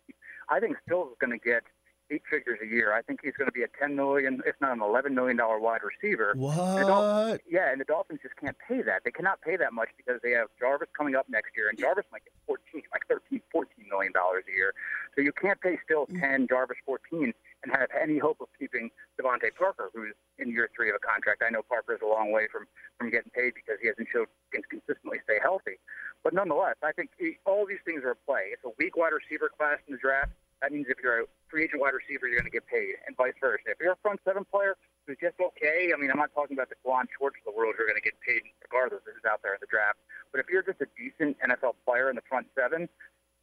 I 0.49 0.61
think 0.61 0.77
Stills 0.87 1.11
is 1.11 1.17
going 1.19 1.37
to 1.37 1.43
get 1.43 1.65
eight 2.13 2.23
figures 2.31 2.59
a 2.63 2.67
year. 2.67 2.93
I 2.93 3.03
think 3.03 3.21
he's 3.23 3.33
going 3.37 3.49
to 3.49 3.53
be 3.53 3.63
a 3.63 3.69
ten 3.81 3.97
million, 3.97 4.43
if 4.47 4.55
not 4.61 4.73
an 4.73 4.83
eleven 4.83 5.15
million 5.15 5.37
dollar 5.37 5.59
wide 5.59 5.81
receiver. 5.83 6.35
The 6.37 6.85
Dol- 6.87 7.29
What? 7.29 7.41
yeah, 7.49 7.73
and 7.73 7.81
the 7.81 7.85
Dolphins 7.85 8.21
just 8.23 8.37
can't 8.37 8.57
pay 8.69 8.83
that. 8.83 9.03
They 9.05 9.11
cannot 9.11 9.41
pay 9.41 9.57
that 9.57 9.73
much 9.73 9.89
because 9.97 10.21
they 10.23 10.33
have 10.33 10.49
Jarvis 10.59 10.89
coming 10.97 11.15
up 11.15 11.27
next 11.29 11.57
year, 11.57 11.69
and 11.69 11.79
Jarvis 11.79 12.05
might 12.13 12.25
get 12.25 12.33
14, 12.47 12.83
like 12.93 13.07
13, 13.09 13.41
14 13.51 13.69
million 13.89 14.13
dollars 14.13 14.45
a 14.49 14.55
year. 14.57 14.75
So 15.15 15.23
you 15.23 15.33
can't 15.33 15.61
pay 15.61 15.79
still 15.85 16.07
mm. 16.07 16.21
10, 16.21 16.49
Jarvis 16.49 16.79
14, 16.85 17.33
and 17.65 17.73
have 17.73 17.89
any 18.01 18.19
hope 18.19 18.41
of 18.41 18.49
keeping 18.59 18.91
DeVante 19.21 19.55
Parker, 19.59 19.91
who's 19.95 20.15
in 20.39 20.51
year 20.51 20.69
three 20.75 20.91
of 20.91 20.97
a 20.97 21.05
contract. 21.05 21.43
I 21.47 21.51
know 21.51 21.63
Parker 21.63 21.95
is 21.95 22.01
a 22.03 22.07
long 22.07 22.33
way 22.33 22.49
from 22.51 22.67
from 22.99 23.11
getting 23.11 23.31
paid 23.35 23.55
because 23.55 23.79
he 23.81 23.89
hasn't 23.89 24.09
showed 24.13 24.29
he 24.53 24.61
can 24.61 24.63
consistently 24.69 25.19
stay 25.25 25.39
healthy. 25.43 25.79
But 26.23 26.35
nonetheless, 26.35 26.77
I 26.83 26.93
think 26.93 27.11
all 27.47 27.67
these 27.67 27.83
things 27.85 28.03
are. 28.05 28.17
A 28.65 28.71
weak 28.79 28.97
wide 28.97 29.13
receiver 29.13 29.51
class 29.51 29.79
in 29.87 29.93
the 29.95 29.99
draft. 29.99 30.33
That 30.63 30.71
means 30.71 30.87
if 30.89 30.99
you're 31.03 31.27
a 31.27 31.27
free 31.51 31.65
agent 31.67 31.83
wide 31.83 31.95
receiver, 31.95 32.31
you're 32.31 32.39
going 32.39 32.47
to 32.47 32.55
get 32.55 32.67
paid, 32.71 32.95
and 33.07 33.17
vice 33.17 33.35
versa. 33.43 33.75
If 33.75 33.83
you're 33.83 33.99
a 33.99 34.03
front 34.03 34.21
seven 34.25 34.47
player 34.47 34.79
who's 35.07 35.19
just 35.19 35.35
okay, 35.43 35.91
I 35.91 35.99
mean, 35.99 36.11
I'm 36.11 36.23
not 36.23 36.31
talking 36.35 36.55
about 36.55 36.71
the 36.71 36.79
Kawann 36.87 37.11
Shorts 37.19 37.35
of 37.43 37.51
the 37.51 37.57
world 37.59 37.75
who 37.77 37.83
are 37.83 37.91
going 37.91 37.99
to 37.99 38.07
get 38.07 38.15
paid 38.23 38.47
regardless 38.63 39.03
of 39.03 39.19
who's 39.19 39.27
out 39.27 39.43
there 39.43 39.59
in 39.59 39.61
the 39.61 39.67
draft. 39.67 39.99
But 40.31 40.39
if 40.39 40.47
you're 40.47 40.63
just 40.63 40.79
a 40.79 40.87
decent 40.95 41.37
NFL 41.43 41.83
player 41.83 42.09
in 42.09 42.15
the 42.15 42.23
front 42.31 42.47
seven, 42.55 42.89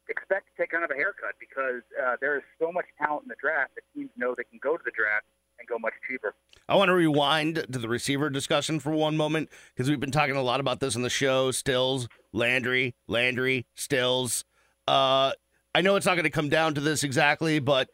expect 0.08 0.48
to 0.50 0.62
take 0.62 0.70
kind 0.70 0.84
of 0.84 0.90
a 0.90 0.94
haircut 0.94 1.36
because 1.38 1.84
uh, 1.94 2.16
there 2.20 2.36
is 2.36 2.42
so 2.58 2.72
much 2.72 2.86
talent 2.98 3.24
in 3.24 3.28
the 3.28 3.38
draft 3.40 3.76
that 3.76 3.84
teams 3.94 4.10
know 4.16 4.34
they 4.34 4.44
can 4.44 4.58
go 4.62 4.76
to 4.76 4.82
the 4.84 4.90
draft 4.90 5.24
and 5.58 5.68
go 5.68 5.78
much 5.78 5.94
cheaper. 6.08 6.34
I 6.68 6.74
want 6.74 6.88
to 6.88 6.94
rewind 6.94 7.56
to 7.56 7.78
the 7.78 7.88
receiver 7.88 8.30
discussion 8.30 8.80
for 8.80 8.90
one 8.90 9.16
moment 9.16 9.50
because 9.74 9.88
we've 9.88 10.00
been 10.00 10.10
talking 10.10 10.36
a 10.36 10.42
lot 10.42 10.60
about 10.60 10.80
this 10.80 10.96
on 10.96 11.02
the 11.02 11.10
show. 11.10 11.50
Stills, 11.50 12.08
Landry, 12.32 12.94
Landry, 13.06 13.66
Stills. 13.74 14.44
Uh, 14.90 15.32
I 15.72 15.82
know 15.82 15.94
it's 15.94 16.06
not 16.06 16.14
going 16.14 16.24
to 16.24 16.30
come 16.30 16.48
down 16.48 16.74
to 16.74 16.80
this 16.80 17.04
exactly, 17.04 17.60
but 17.60 17.88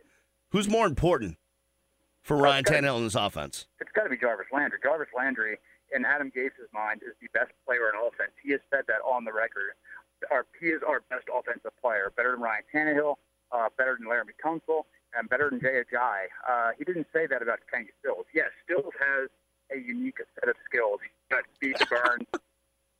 who's 0.51 0.67
more 0.67 0.87
important 0.87 1.37
for 2.23 2.39
Ryan. 2.39 2.65
Tannehill 2.65 2.97
in 2.97 3.05
this 3.05 3.15
offense? 3.15 3.67
It's 3.81 3.93
got 3.93 4.05
to 4.05 4.09
be 4.09 4.17
Jarvis 4.17 4.47
Landry. 4.51 4.79
Jarvis 4.83 5.09
Landry, 5.15 5.59
in 5.95 6.07
Adam 6.07 6.33
Gase's 6.35 6.73
mind, 6.73 7.03
is 7.07 7.13
the 7.21 7.29
best 7.39 7.53
player 7.67 7.93
in 7.93 8.01
offense. 8.01 8.33
He 8.43 8.53
has 8.53 8.61
said 8.71 8.85
that 8.89 9.05
on 9.05 9.25
the 9.27 9.33
record. 9.33 9.77
Our, 10.31 10.47
he 10.59 10.69
is 10.69 10.81
our 10.89 11.03
best 11.11 11.29
offensive 11.29 11.77
player, 11.83 12.11
better 12.17 12.33
than 12.33 12.41
Ryan 12.41 12.65
Tannehill, 12.75 13.17
uh, 13.53 13.69
better 13.77 13.99
than 14.01 14.09
Laremy 14.09 14.33
Tunsil, 14.43 14.85
and 15.15 15.29
better 15.29 15.51
than 15.51 15.61
Jay. 15.61 15.83
Uh, 16.49 16.71
he 16.79 16.85
didn't 16.85 17.09
say 17.13 17.27
that 17.27 17.43
about 17.43 17.59
Kenny 17.71 17.89
Stills. 18.01 18.25
Yes, 18.33 18.49
Stills 18.65 18.95
has 18.99 19.29
a 19.71 19.77
unique 19.77 20.17
set 20.41 20.49
of 20.49 20.57
skills. 20.65 21.01
He's 21.03 21.37
got 21.37 21.45
speed 21.57 21.77
to 21.77 21.87
burn. 21.87 22.27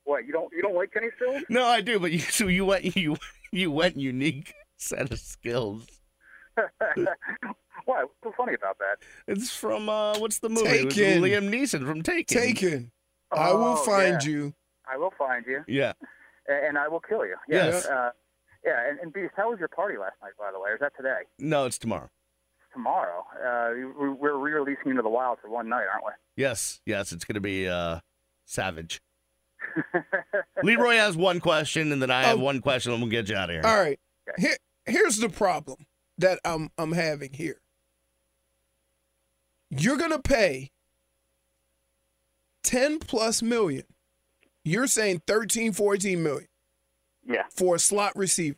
what 0.05 0.27
you 0.27 0.33
don't 0.33 0.53
you 0.53 0.61
don't 0.61 0.75
like 0.75 0.93
Kenny 0.93 1.09
Stills? 1.17 1.45
No, 1.49 1.65
I 1.65 1.81
do, 1.81 1.99
but 1.99 2.13
you 2.13 2.19
so 2.19 2.47
you 2.47 2.67
went 2.67 2.97
you 2.97 3.17
you 3.53 3.71
went 3.71 3.97
unique 3.97 4.55
set 4.77 5.11
of 5.13 5.19
skills. 5.19 5.87
Why? 7.85 8.03
What's 8.03 8.15
so 8.25 8.33
funny 8.37 8.55
about 8.55 8.79
that? 8.79 8.97
It's 9.29 9.55
from 9.55 9.89
uh, 9.89 10.19
what's 10.19 10.39
the 10.39 10.49
movie? 10.49 10.67
Taken. 10.89 11.23
Liam 11.23 11.49
Neeson 11.51 11.87
from 11.87 12.03
Taken. 12.03 12.37
Taken. 12.41 12.91
I 13.31 13.53
will 13.53 13.65
Oh, 13.65 13.77
find 13.77 14.23
yeah. 14.25 14.29
you. 14.31 14.55
I 14.93 14.97
will 14.97 15.13
find 15.19 15.45
you, 15.47 15.63
Yeah. 15.67 15.93
and 16.49 16.79
I 16.79 16.89
will 16.89 17.01
kill 17.01 17.27
you. 17.27 17.37
Yes. 17.49 17.87
Uh, 17.87 18.11
yeah, 18.65 18.89
and, 18.89 18.99
and 19.01 19.13
Beast, 19.13 19.33
how 19.37 19.51
was 19.51 19.59
your 19.59 19.69
party 19.69 19.99
last 19.99 20.15
night, 20.23 20.33
by 20.39 20.51
the 20.53 20.59
way? 20.61 20.71
Or 20.71 20.75
is 20.75 20.81
that 20.81 20.93
today? 20.97 21.21
No, 21.39 21.67
it's 21.67 21.79
tomorrow. 21.79 22.09
tomorrow. 22.73 23.25
Uh, 23.45 23.71
we- 24.01 24.11
we're 24.11 24.37
re-releasing 24.37 24.91
into 24.91 25.03
the 25.03 25.09
wild 25.09 25.39
for 25.41 25.49
one 25.51 25.69
night, 25.69 25.87
aren't 25.93 26.05
we? 26.05 26.13
Yes, 26.37 26.81
yes, 26.87 27.11
it's 27.13 27.25
going 27.25 27.35
to 27.35 27.41
be 27.41 27.69
uh, 27.69 27.99
savage. 28.45 29.01
We? 30.63 30.77
Leroy 30.77 30.97
has 30.97 31.17
one 31.17 31.41
question, 31.41 31.93
and 31.93 32.01
then 32.03 32.11
I 32.11 32.23
have 32.23 32.39
Oh. 32.39 32.43
one 32.45 32.61
question, 32.61 32.93
and 32.93 33.01
we'll 33.03 33.11
get 33.11 33.29
you 33.29 33.37
out 33.37 33.51
of 33.51 33.55
here. 33.55 33.63
All 33.65 33.79
right. 33.79 33.99
Here, 34.39 34.57
here's 34.87 35.19
the 35.19 35.29
problem 35.29 35.87
that 36.19 36.41
I'm 36.45 36.71
I'm 36.79 36.93
having 36.93 37.33
here. 37.33 37.61
You're 39.71 39.97
gonna 39.97 40.19
pay 40.21 40.71
10 42.63 42.99
plus 42.99 43.43
million. 43.43 43.85
You're 44.65 44.87
saying 44.87 45.23
13, 45.27 45.73
14 45.73 46.23
million 46.23 46.49
yeah. 47.25 47.43
for 47.55 47.77
a 47.77 47.79
slot 47.79 48.13
receiver. 48.17 48.57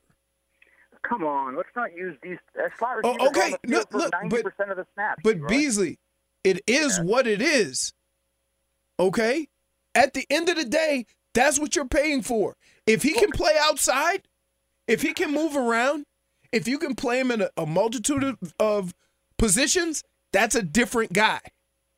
Come 1.03 1.25
on, 1.25 1.57
let's 1.57 1.69
not 1.77 1.95
use 1.95 2.17
these 2.23 2.39
uh, 2.59 2.69
slot 2.79 2.99
Oh, 3.05 3.13
receivers 3.15 3.29
okay. 3.29 3.41
on 3.41 3.51
the 3.63 3.69
field 3.69 3.71
Look, 3.81 3.91
for 3.91 3.99
look, 3.99 4.13
ninety 4.13 4.29
but- 4.37 4.45
percent 4.45 4.71
of 4.71 4.77
the 4.77 4.87
snaps. 4.95 5.21
But 5.23 5.37
Leroy. 5.37 5.49
Beasley, 5.49 5.99
it 6.45 6.61
is 6.67 6.99
Yeah. 6.99 7.05
what 7.05 7.27
it 7.27 7.41
is. 7.43 7.93
Okay? 9.01 9.49
At 9.99 10.15
the 10.15 10.25
end 10.31 10.49
of 10.49 10.55
the 10.55 10.65
day, 10.65 11.07
that's 11.35 11.59
what 11.59 11.75
you're 11.75 11.85
paying 11.89 12.23
for. 12.23 12.55
If 12.87 13.03
he 13.03 13.15
can 13.15 13.33
play 13.33 13.51
outside, 13.61 14.29
if 14.87 15.03
he 15.03 15.13
can 15.13 15.33
move 15.33 15.57
around, 15.57 16.05
if 16.53 16.69
you 16.69 16.79
can 16.79 16.95
play 16.95 17.19
him 17.19 17.33
in 17.33 17.43
a, 17.43 17.51
a 17.57 17.67
multitude 17.67 18.23
of, 18.23 18.55
of 18.61 18.95
positions, 19.39 20.05
that's 20.33 20.55
a 20.55 20.63
different 20.63 21.13
guy. 21.13 21.41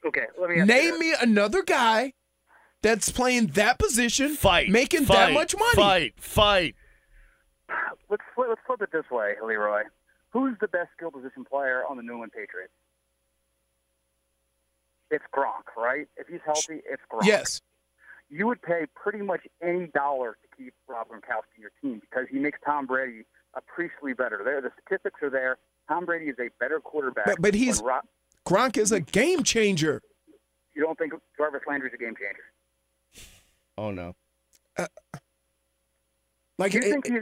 okay, 0.07 0.25
let 0.41 0.49
me 0.49 0.61
ask 0.61 0.67
Name 0.67 0.93
this. 0.93 1.01
me 1.01 1.15
another 1.21 1.63
guy 1.63 2.15
that's 2.83 3.11
playing 3.11 3.49
that 3.49 3.79
position, 3.79 4.35
Fight. 4.35 4.71
making 4.71 5.05
fight, 5.05 5.27
that 5.27 5.33
much 5.35 5.55
money. 5.55 5.75
Fight, 5.75 6.15
fight. 6.17 6.75
Let's 8.09 8.23
flip, 8.35 8.47
let's 8.49 8.63
flip 8.67 8.81
it 8.81 8.89
this 8.93 9.05
way, 9.11 9.35
Leroy. 9.45 9.83
Who's 10.31 10.57
the 10.63 10.69
best 10.69 10.89
skill 10.97 11.11
position 11.11 11.45
player 11.45 11.85
on 11.87 11.99
the 11.99 12.03
New 12.03 12.13
England 12.13 12.33
Patriots? 12.33 12.73
It's 15.11 15.25
Gronk, 15.37 15.77
right? 15.77 16.09
If 16.17 16.29
he's 16.29 16.41
healthy, 16.47 16.81
it's 16.89 17.03
Gronk. 17.13 17.25
Yes. 17.27 17.61
You 18.31 18.47
would 18.47 18.63
pay 18.63 18.87
pretty 18.95 19.19
much 19.19 19.41
any 19.63 19.89
dollar 19.89 20.37
to 20.43 20.57
keep 20.57 20.73
Rob 20.89 21.09
Gronkowski 21.09 21.57
in 21.57 21.63
your 21.63 21.73
team 21.83 22.01
because 22.01 22.27
he 22.31 22.39
makes 22.39 22.59
Tom 22.65 22.87
Brady 22.87 23.25
appreciably 23.55 24.13
better. 24.15 24.41
There, 24.45 24.61
the 24.61 24.71
statistics 24.81 25.21
are 25.23 25.31
there. 25.31 25.59
Tom 25.89 26.05
Brady 26.07 26.27
is 26.27 26.37
a 26.39 26.49
better 26.61 26.79
quarterback. 26.81 27.27
But- 27.27 27.43
but 27.43 27.55
he's- 27.55 27.83
when 27.83 27.95
Ro- 27.95 28.01
Gronk 28.47 28.77
is 28.79 28.93
a 28.93 29.01
game 29.01 29.43
changer. 29.43 30.01
you 30.75 30.83
don't 30.83 30.97
think 30.97 31.13
Jarvis 31.37 31.63
Landry's 31.67 31.93
a 31.93 31.99
game 31.99 32.15
changer? 32.17 32.45
Oh 33.77 33.91
no. 33.91 34.15
Uh, 34.79 34.87
like 36.59 36.75
you 36.75 36.81
it- 36.81 36.91
think 36.91 37.07
he? 37.07 37.19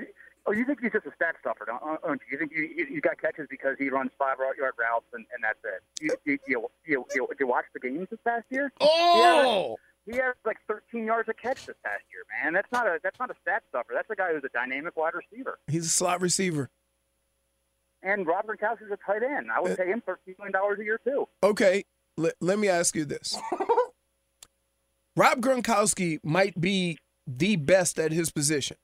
Oh, 0.47 0.53
you 0.53 0.65
think 0.65 0.81
he's 0.81 0.93
just 0.93 1.05
a 1.05 1.13
stat 1.15 1.35
stuffer, 1.41 1.67
don't, 1.67 1.83
uh, 1.83 1.97
don't 2.07 2.21
you? 2.23 2.33
You 2.33 2.39
think 2.39 2.53
you, 2.57 2.63
you, 2.75 2.87
you 2.95 3.01
got 3.03 3.21
catches 3.21 3.47
because 3.51 3.77
he 3.79 3.91
runs 3.91 4.11
five 4.19 4.39
yard 4.39 4.73
routes 4.79 5.05
and, 5.13 5.27
and 5.35 5.43
that's 5.45 5.59
it? 5.63 5.83
You, 6.01 6.17
you, 6.25 6.39
you, 6.47 6.69
you, 6.87 7.05
you, 7.15 7.29
you 7.39 7.47
watch 7.47 7.67
the 7.75 7.81
games 7.81 8.07
this 8.11 8.19
past 8.25 8.47
year? 8.49 8.73
Oh. 8.81 9.77
He 10.11 10.17
has 10.17 10.35
like 10.47 10.57
13 10.67 11.05
yards 11.05 11.29
a 11.29 11.35
catch 11.35 11.67
this 11.67 11.77
past 11.85 12.03
year, 12.11 12.23
man. 12.43 12.55
That's 12.55 12.71
not 12.73 12.87
a 12.87 12.99
that's 13.03 13.19
not 13.19 13.31
a 13.31 13.35
stat 13.43 13.63
stuffer. 13.69 13.93
That's 13.95 14.09
a 14.11 14.17
guy 14.17 14.33
who's 14.33 14.45
a 14.45 14.49
dynamic 14.49 14.97
wide 14.97 15.13
receiver. 15.15 15.59
he's 15.67 15.87
a 15.87 15.91
slot 15.91 16.21
receiver. 16.21 16.71
And 18.03 18.27
Rob 18.27 18.47
Gronkowski's 18.47 18.93
a 18.93 18.99
tight 19.05 19.23
end. 19.23 19.49
I 19.55 19.61
would 19.61 19.73
uh, 19.73 19.77
pay 19.77 19.89
him 19.89 20.03
13 20.07 20.37
million 20.39 20.53
dollars 20.53 20.79
a 20.79 20.85
year 20.85 21.01
too. 21.05 21.29
Okay, 21.43 21.85
let, 22.17 22.35
let 22.41 22.59
me 22.59 22.69
ask 22.69 22.95
you 22.95 23.05
this. 23.05 23.37
Rob 25.17 25.41
Gronkowski 25.41 26.21
might 26.23 26.59
be 26.61 26.99
the 27.27 27.57
best 27.57 27.99
at 27.99 28.13
his 28.13 28.31
position. 28.31 28.77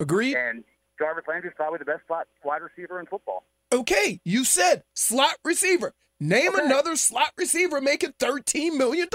Agreed? 0.00 0.36
And 0.36 0.64
Jarvis 0.98 1.24
Landry 1.28 1.50
is 1.50 1.54
probably 1.56 1.78
the 1.78 1.84
best 1.84 2.02
slot 2.06 2.28
wide 2.44 2.62
receiver 2.62 3.00
in 3.00 3.06
football. 3.06 3.44
Okay, 3.72 4.20
you 4.24 4.44
said 4.44 4.84
slot 4.94 5.34
receiver. 5.44 5.92
Name 6.24 6.54
Okay. 6.54 6.64
another 6.64 6.96
slot 6.96 7.32
receiver 7.36 7.82
making 7.82 8.12
$13 8.12 8.78
million. 8.78 9.08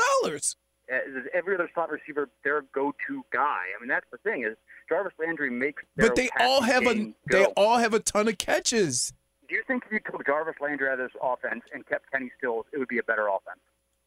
Every 1.34 1.56
other 1.56 1.70
slot 1.74 1.90
receiver, 1.90 2.30
their 2.44 2.62
go-to 2.74 3.24
guy. 3.34 3.64
I 3.76 3.80
mean, 3.82 3.90
that's 3.90 4.06
the 4.12 4.20
thing 4.20 4.44
is 4.44 4.56
Jarvis 4.88 5.14
Landry 5.20 5.50
makes. 5.50 5.82
Their 5.96 6.10
But 6.10 6.16
they 6.16 6.30
all 6.40 6.62
have 6.62 6.86
a 6.86 6.94
game 6.94 7.16
they 7.32 7.46
all 7.46 7.78
have 7.78 7.96
a 7.96 8.00
ton 8.00 8.28
of 8.28 8.38
catches. 8.38 9.12
Do 9.48 9.56
you 9.56 9.64
think 9.66 9.84
if 9.88 9.92
you 9.92 10.00
took 10.00 10.24
Jarvis 10.26 10.56
Landry 10.62 10.88
out 10.88 11.00
of 11.00 11.12
this 11.12 11.20
offense 11.22 11.64
and 11.74 11.84
kept 11.88 12.12
Kenny 12.12 12.30
Stills, 12.38 12.66
it 12.72 12.78
would 12.78 12.88
be 12.88 13.00
a 13.00 13.04
better 13.04 13.28
offense? 13.28 13.60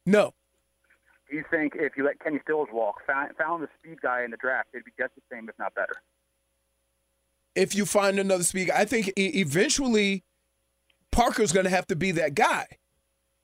No. 0.05 0.33
Do 1.29 1.35
you 1.35 1.43
think 1.51 1.73
if 1.75 1.97
you 1.97 2.05
let 2.05 2.21
Kenny 2.21 2.39
Stills 2.43 2.69
walk, 2.71 3.01
found, 3.05 3.35
found 3.37 3.63
the 3.63 3.69
speed 3.79 4.01
guy 4.01 4.23
in 4.23 4.31
the 4.31 4.37
draft, 4.37 4.69
it'd 4.73 4.85
be 4.85 4.91
just 4.97 5.13
the 5.15 5.21
same, 5.29 5.49
if 5.49 5.59
not 5.59 5.75
better? 5.75 5.95
If 7.55 7.75
you 7.75 7.85
find 7.85 8.17
another 8.17 8.43
speaker, 8.43 8.71
I 8.73 8.85
think 8.85 9.11
eventually 9.17 10.23
Parker's 11.11 11.51
going 11.51 11.65
to 11.65 11.69
have 11.69 11.87
to 11.87 11.95
be 11.97 12.11
that 12.11 12.33
guy. 12.35 12.67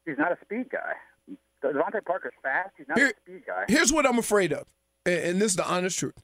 He's 0.05 0.17
not 0.17 0.31
a 0.31 0.37
speed 0.43 0.69
guy. 0.71 0.93
DeVante 1.63 2.03
Parker's 2.05 2.33
fast. 2.41 2.69
He's 2.77 2.87
not 2.87 2.97
Here- 2.97 3.07
a 3.09 3.21
speed 3.21 3.43
guy. 3.45 3.65
Here's 3.67 3.91
what 3.91 4.05
I'm 4.05 4.17
afraid 4.17 4.53
of, 4.53 4.65
and 5.05 5.41
this 5.41 5.51
is 5.51 5.55
the 5.57 5.67
honest 5.67 5.99
truth. 5.99 6.23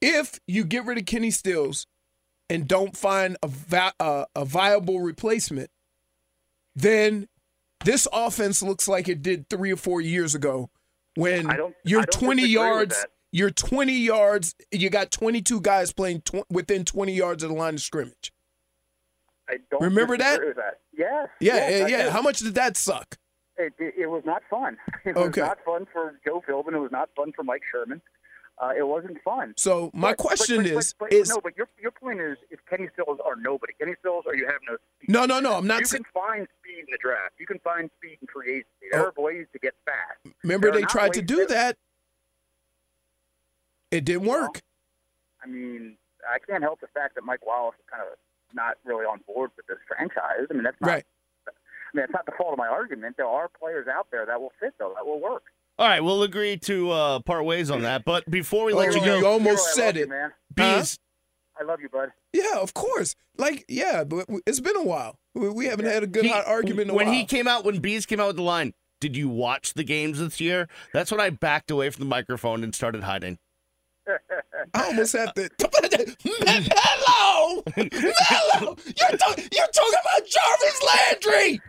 If 0.00 0.40
you 0.46 0.64
get 0.64 0.84
rid 0.86 0.96
of 0.98 1.06
Kenny 1.06 1.30
Stills 1.30 1.86
and 2.48 2.66
don't 2.66 2.96
find 2.96 3.36
a 3.42 3.48
vi- 3.48 3.92
uh, 4.00 4.24
a 4.34 4.44
viable 4.44 5.00
replacement, 5.00 5.70
then 6.74 7.28
this 7.84 8.06
offense 8.12 8.62
looks 8.62 8.88
like 8.88 9.08
it 9.08 9.22
did 9.22 9.48
three 9.50 9.72
or 9.72 9.76
four 9.76 10.00
years 10.00 10.34
ago 10.34 10.70
when 11.16 11.48
you're 11.84 12.06
20 12.06 12.46
yards. 12.46 13.04
You're 13.32 13.50
20 13.50 13.92
yards. 13.92 14.54
You 14.72 14.90
got 14.90 15.10
22 15.12 15.60
guys 15.60 15.92
playing 15.92 16.22
tw- 16.22 16.50
within 16.50 16.84
20 16.84 17.12
yards 17.12 17.42
of 17.44 17.50
the 17.50 17.54
line 17.54 17.74
of 17.74 17.80
scrimmage. 17.80 18.32
I 19.50 19.56
don't 19.70 19.82
Remember 19.82 20.16
that? 20.16 20.40
that? 20.56 20.78
Yes. 20.96 21.28
Yeah, 21.40 21.68
yeah, 21.68 21.86
yeah. 21.86 22.10
How 22.10 22.22
much 22.22 22.38
did 22.38 22.54
that 22.54 22.76
suck? 22.76 23.18
It, 23.58 23.72
it, 23.78 23.94
it 23.98 24.06
was 24.06 24.22
not 24.24 24.42
fun. 24.48 24.76
It 25.04 25.14
was 25.16 25.26
Okay. 25.28 25.40
not 25.42 25.58
fun 25.64 25.86
for 25.92 26.18
Joe 26.24 26.42
Philbin. 26.48 26.74
It 26.74 26.78
was 26.78 26.92
not 26.92 27.10
fun 27.16 27.32
for 27.32 27.42
Mike 27.42 27.62
Sherman. 27.70 28.00
Uh, 28.62 28.72
it 28.76 28.86
wasn't 28.86 29.16
fun. 29.22 29.54
So 29.56 29.90
my 29.94 30.10
But- 30.10 30.18
question 30.18 30.58
but- 30.58 30.66
is, 30.66 30.92
but, 30.98 31.08
but, 31.10 31.12
is 31.14 31.28
no, 31.30 31.40
but 31.42 31.56
your 31.56 31.68
your 31.80 31.90
point 31.90 32.20
is, 32.20 32.36
if 32.50 32.60
Kenny 32.68 32.88
Stills 32.92 33.18
are 33.24 33.34
nobody, 33.36 33.72
Kenny 33.78 33.94
Stills 34.00 34.24
or 34.26 34.34
you 34.36 34.46
have 34.46 34.60
no 34.68 34.76
speed. 34.76 35.10
no, 35.10 35.24
no, 35.26 35.40
no. 35.40 35.54
I'm 35.54 35.66
not. 35.66 35.80
you 35.80 35.86
can 35.86 36.04
find 36.12 36.46
speed 36.60 36.80
in 36.80 36.86
the 36.90 36.98
draft. 37.02 37.34
You 37.38 37.46
can 37.46 37.58
find 37.60 37.90
speed 37.98 38.18
in 38.20 38.28
free 38.32 38.50
agency. 38.50 38.68
There 38.92 39.00
Oh. 39.06 39.12
are 39.16 39.22
ways 39.22 39.46
to 39.54 39.58
get 39.58 39.74
fast. 39.86 40.34
Remember, 40.44 40.70
There 40.70 40.80
they 40.80 40.86
tried 40.86 41.14
to 41.14 41.22
do 41.22 41.46
that. 41.46 41.76
It 43.90 44.04
didn't 44.04 44.26
work. 44.26 44.60
I 45.42 45.46
mean, 45.46 45.96
I 46.30 46.38
can't 46.38 46.62
help 46.62 46.80
the 46.80 46.86
fact 46.88 47.14
that 47.16 47.24
Mike 47.24 47.44
Wallace 47.46 47.74
is 47.78 47.84
kind 47.90 48.02
of 48.02 48.18
not 48.54 48.76
really 48.84 49.04
on 49.04 49.20
board 49.26 49.50
with 49.56 49.66
this 49.66 49.78
franchise. 49.88 50.46
I 50.50 50.54
mean, 50.54 50.62
that's 50.64 50.80
not. 50.80 50.88
Right. 50.90 51.04
I 51.48 51.52
mean, 51.96 52.04
it's 52.04 52.12
not 52.12 52.24
the 52.26 52.32
fault 52.38 52.52
of 52.52 52.58
my 52.58 52.68
argument. 52.68 53.16
There 53.16 53.26
are 53.26 53.48
players 53.48 53.86
out 53.88 54.06
there 54.12 54.24
that 54.26 54.40
will 54.40 54.52
fit, 54.60 54.74
though. 54.78 54.92
That 54.96 55.04
will 55.06 55.20
work. 55.20 55.42
All 55.78 55.88
right, 55.88 56.00
we'll 56.04 56.22
agree 56.22 56.56
to 56.58 56.90
uh, 56.90 57.18
part 57.20 57.44
ways 57.44 57.70
on 57.70 57.82
that. 57.82 58.04
But 58.04 58.30
before 58.30 58.64
we 58.66 58.72
let 58.74 58.90
Oh, 58.90 58.92
you 58.92 59.00
you 59.00 59.04
go, 59.06 59.18
you 59.18 59.26
almost 59.26 59.76
Leroy, 59.76 59.86
said 59.86 59.86
love 59.86 59.96
you, 59.96 60.02
it. 60.04 60.08
man. 60.08 60.32
bees. 60.54 60.98
I 61.58 61.64
love 61.64 61.80
you, 61.80 61.88
bud. 61.88 62.10
Yeah, 62.32 62.58
of 62.58 62.74
course. 62.74 63.16
Like, 63.38 63.64
yeah, 63.68 64.04
but 64.04 64.26
it's 64.46 64.60
been 64.60 64.76
a 64.76 64.82
while. 64.84 65.16
We 65.34 65.48
we 65.48 65.66
haven't 65.66 65.86
had 65.86 66.02
a 66.02 66.06
good 66.06 66.24
he- 66.24 66.30
hot 66.30 66.46
argument 66.46 66.88
in 66.88 66.90
a 66.90 66.94
when 66.94 67.06
while. 67.06 67.14
he 67.16 67.24
came 67.24 67.48
out, 67.48 67.64
when 67.64 67.78
bees 67.80 68.04
came 68.06 68.20
out 68.20 68.28
with 68.28 68.36
the 68.36 68.42
line, 68.42 68.72
did 69.00 69.16
you 69.16 69.28
watch 69.28 69.72
the 69.74 69.82
games 69.84 70.18
this 70.20 70.40
year? 70.40 70.68
That's 70.92 71.10
when 71.10 71.20
I 71.20 71.30
backed 71.30 71.70
away 71.70 71.90
from 71.90 72.04
the 72.04 72.08
microphone 72.10 72.62
and 72.62 72.74
started 72.74 73.02
hiding. 73.02 73.38
I 74.74 74.84
almost 74.86 75.12
have 75.14 75.34
to. 75.34 75.48
Hello, 76.24 77.62
hello. 77.66 78.76
You're, 78.86 79.18
talk- 79.18 79.38
you're 79.52 79.66
talking 79.68 79.98
about 80.02 80.26
Jarvis 80.28 80.82
Landry. 80.94 81.60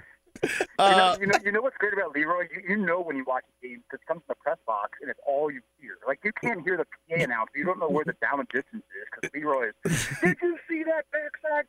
You 0.43 0.49
Uh, 0.79 0.89
know, 0.91 1.10
you 1.21 1.27
know, 1.27 1.37
you 1.45 1.51
know 1.51 1.61
what's 1.61 1.77
great 1.77 1.93
about 1.93 2.15
Leroy? 2.15 2.47
You, 2.53 2.63
you 2.69 2.77
know 2.77 2.99
when 2.99 3.15
you 3.15 3.23
watch 3.25 3.43
a 3.47 3.67
game 3.67 3.83
because 3.87 4.01
it 4.01 4.07
comes 4.07 4.21
from 4.25 4.35
the 4.35 4.41
press 4.43 4.57
box 4.65 4.97
and 5.01 5.09
it's 5.09 5.19
all 5.27 5.51
you 5.51 5.61
hear. 5.79 5.97
Like 6.07 6.19
you 6.23 6.31
can't 6.41 6.63
hear 6.63 6.77
the 6.77 6.85
PA 6.85 7.23
announcer. 7.23 7.51
You 7.55 7.65
don't 7.65 7.79
know 7.79 7.89
where 7.89 8.03
the 8.03 8.13
down 8.13 8.39
and 8.39 8.49
distance 8.49 8.83
is 8.83 9.07
because 9.11 9.29
Leroy 9.33 9.69
is. 9.85 10.07
Did 10.21 10.37
you 10.41 10.57
see 10.67 10.83
that 10.83 11.05
backside? 11.11 11.67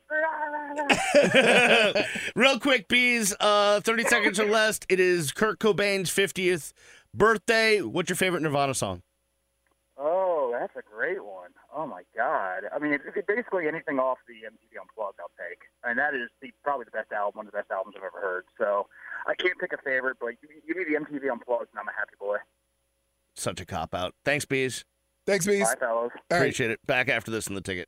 Real 2.35 2.59
quick, 2.59 2.87
bees. 2.87 3.35
Uh, 3.39 3.79
Thirty 3.81 4.03
seconds 4.03 4.39
or 4.39 4.45
less. 4.49 4.79
It 4.89 4.99
is 4.99 5.31
Kurt 5.31 5.59
Cobain's 5.59 6.09
fiftieth 6.09 6.73
birthday. 7.13 7.81
What's 7.81 8.09
your 8.09 8.17
favorite 8.17 8.41
Nirvana 8.41 8.73
song? 8.73 9.03
That's 10.63 10.77
a 10.77 10.95
great 10.95 11.23
one. 11.23 11.51
Oh 11.75 11.85
my 11.85 12.03
God! 12.15 12.63
I 12.73 12.79
mean, 12.79 12.93
it, 12.93 13.01
it, 13.15 13.27
basically 13.27 13.67
anything 13.67 13.99
off 13.99 14.17
the 14.27 14.47
MTV 14.47 14.79
Unplugged, 14.79 15.19
I'll 15.19 15.35
take. 15.35 15.59
I 15.83 15.91
And 15.91 15.99
that 15.99 16.15
is 16.15 16.29
the, 16.41 16.51
probably 16.63 16.85
the 16.85 16.91
best 16.91 17.11
album, 17.11 17.37
one 17.39 17.47
of 17.47 17.51
the 17.51 17.57
best 17.57 17.69
albums 17.69 17.95
I've 17.97 18.03
ever 18.03 18.21
heard. 18.21 18.45
So 18.57 18.87
I 19.27 19.35
can't 19.35 19.59
pick 19.59 19.73
a 19.73 19.77
favorite, 19.83 20.17
but 20.21 20.39
give 20.39 20.49
me, 20.49 20.55
give 20.65 20.77
me 20.77 20.85
the 20.85 20.95
MTV 20.95 21.29
Unplugged, 21.29 21.67
and 21.73 21.79
I'm 21.79 21.87
a 21.89 21.91
happy 21.91 22.15
boy. 22.17 22.37
Such 23.35 23.59
a 23.59 23.65
cop 23.65 23.93
out. 23.93 24.15
Thanks, 24.23 24.45
bees. 24.45 24.85
Thanks, 25.25 25.45
Bees. 25.45 25.63
Bye, 25.63 25.75
fellas. 25.79 26.11
All 26.31 26.37
right. 26.37 26.37
Appreciate 26.37 26.71
it. 26.71 26.85
Back 26.85 27.09
after 27.09 27.31
this 27.31 27.47
in 27.47 27.55
the 27.55 27.61
ticket. 27.61 27.87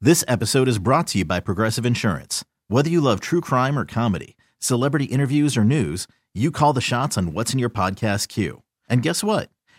This 0.00 0.24
episode 0.26 0.68
is 0.68 0.78
brought 0.78 1.08
to 1.08 1.18
you 1.18 1.24
by 1.24 1.40
Progressive 1.40 1.84
Insurance. 1.84 2.44
Whether 2.68 2.90
you 2.90 3.00
love 3.00 3.20
true 3.20 3.40
crime 3.40 3.78
or 3.78 3.84
comedy, 3.84 4.36
celebrity 4.58 5.06
interviews 5.06 5.56
or 5.56 5.64
news, 5.64 6.06
you 6.32 6.50
call 6.50 6.72
the 6.72 6.80
shots 6.80 7.18
on 7.18 7.32
what's 7.32 7.52
in 7.52 7.58
your 7.58 7.70
podcast 7.70 8.28
queue. 8.28 8.62
And 8.88 9.02
guess 9.02 9.22
what? 9.24 9.50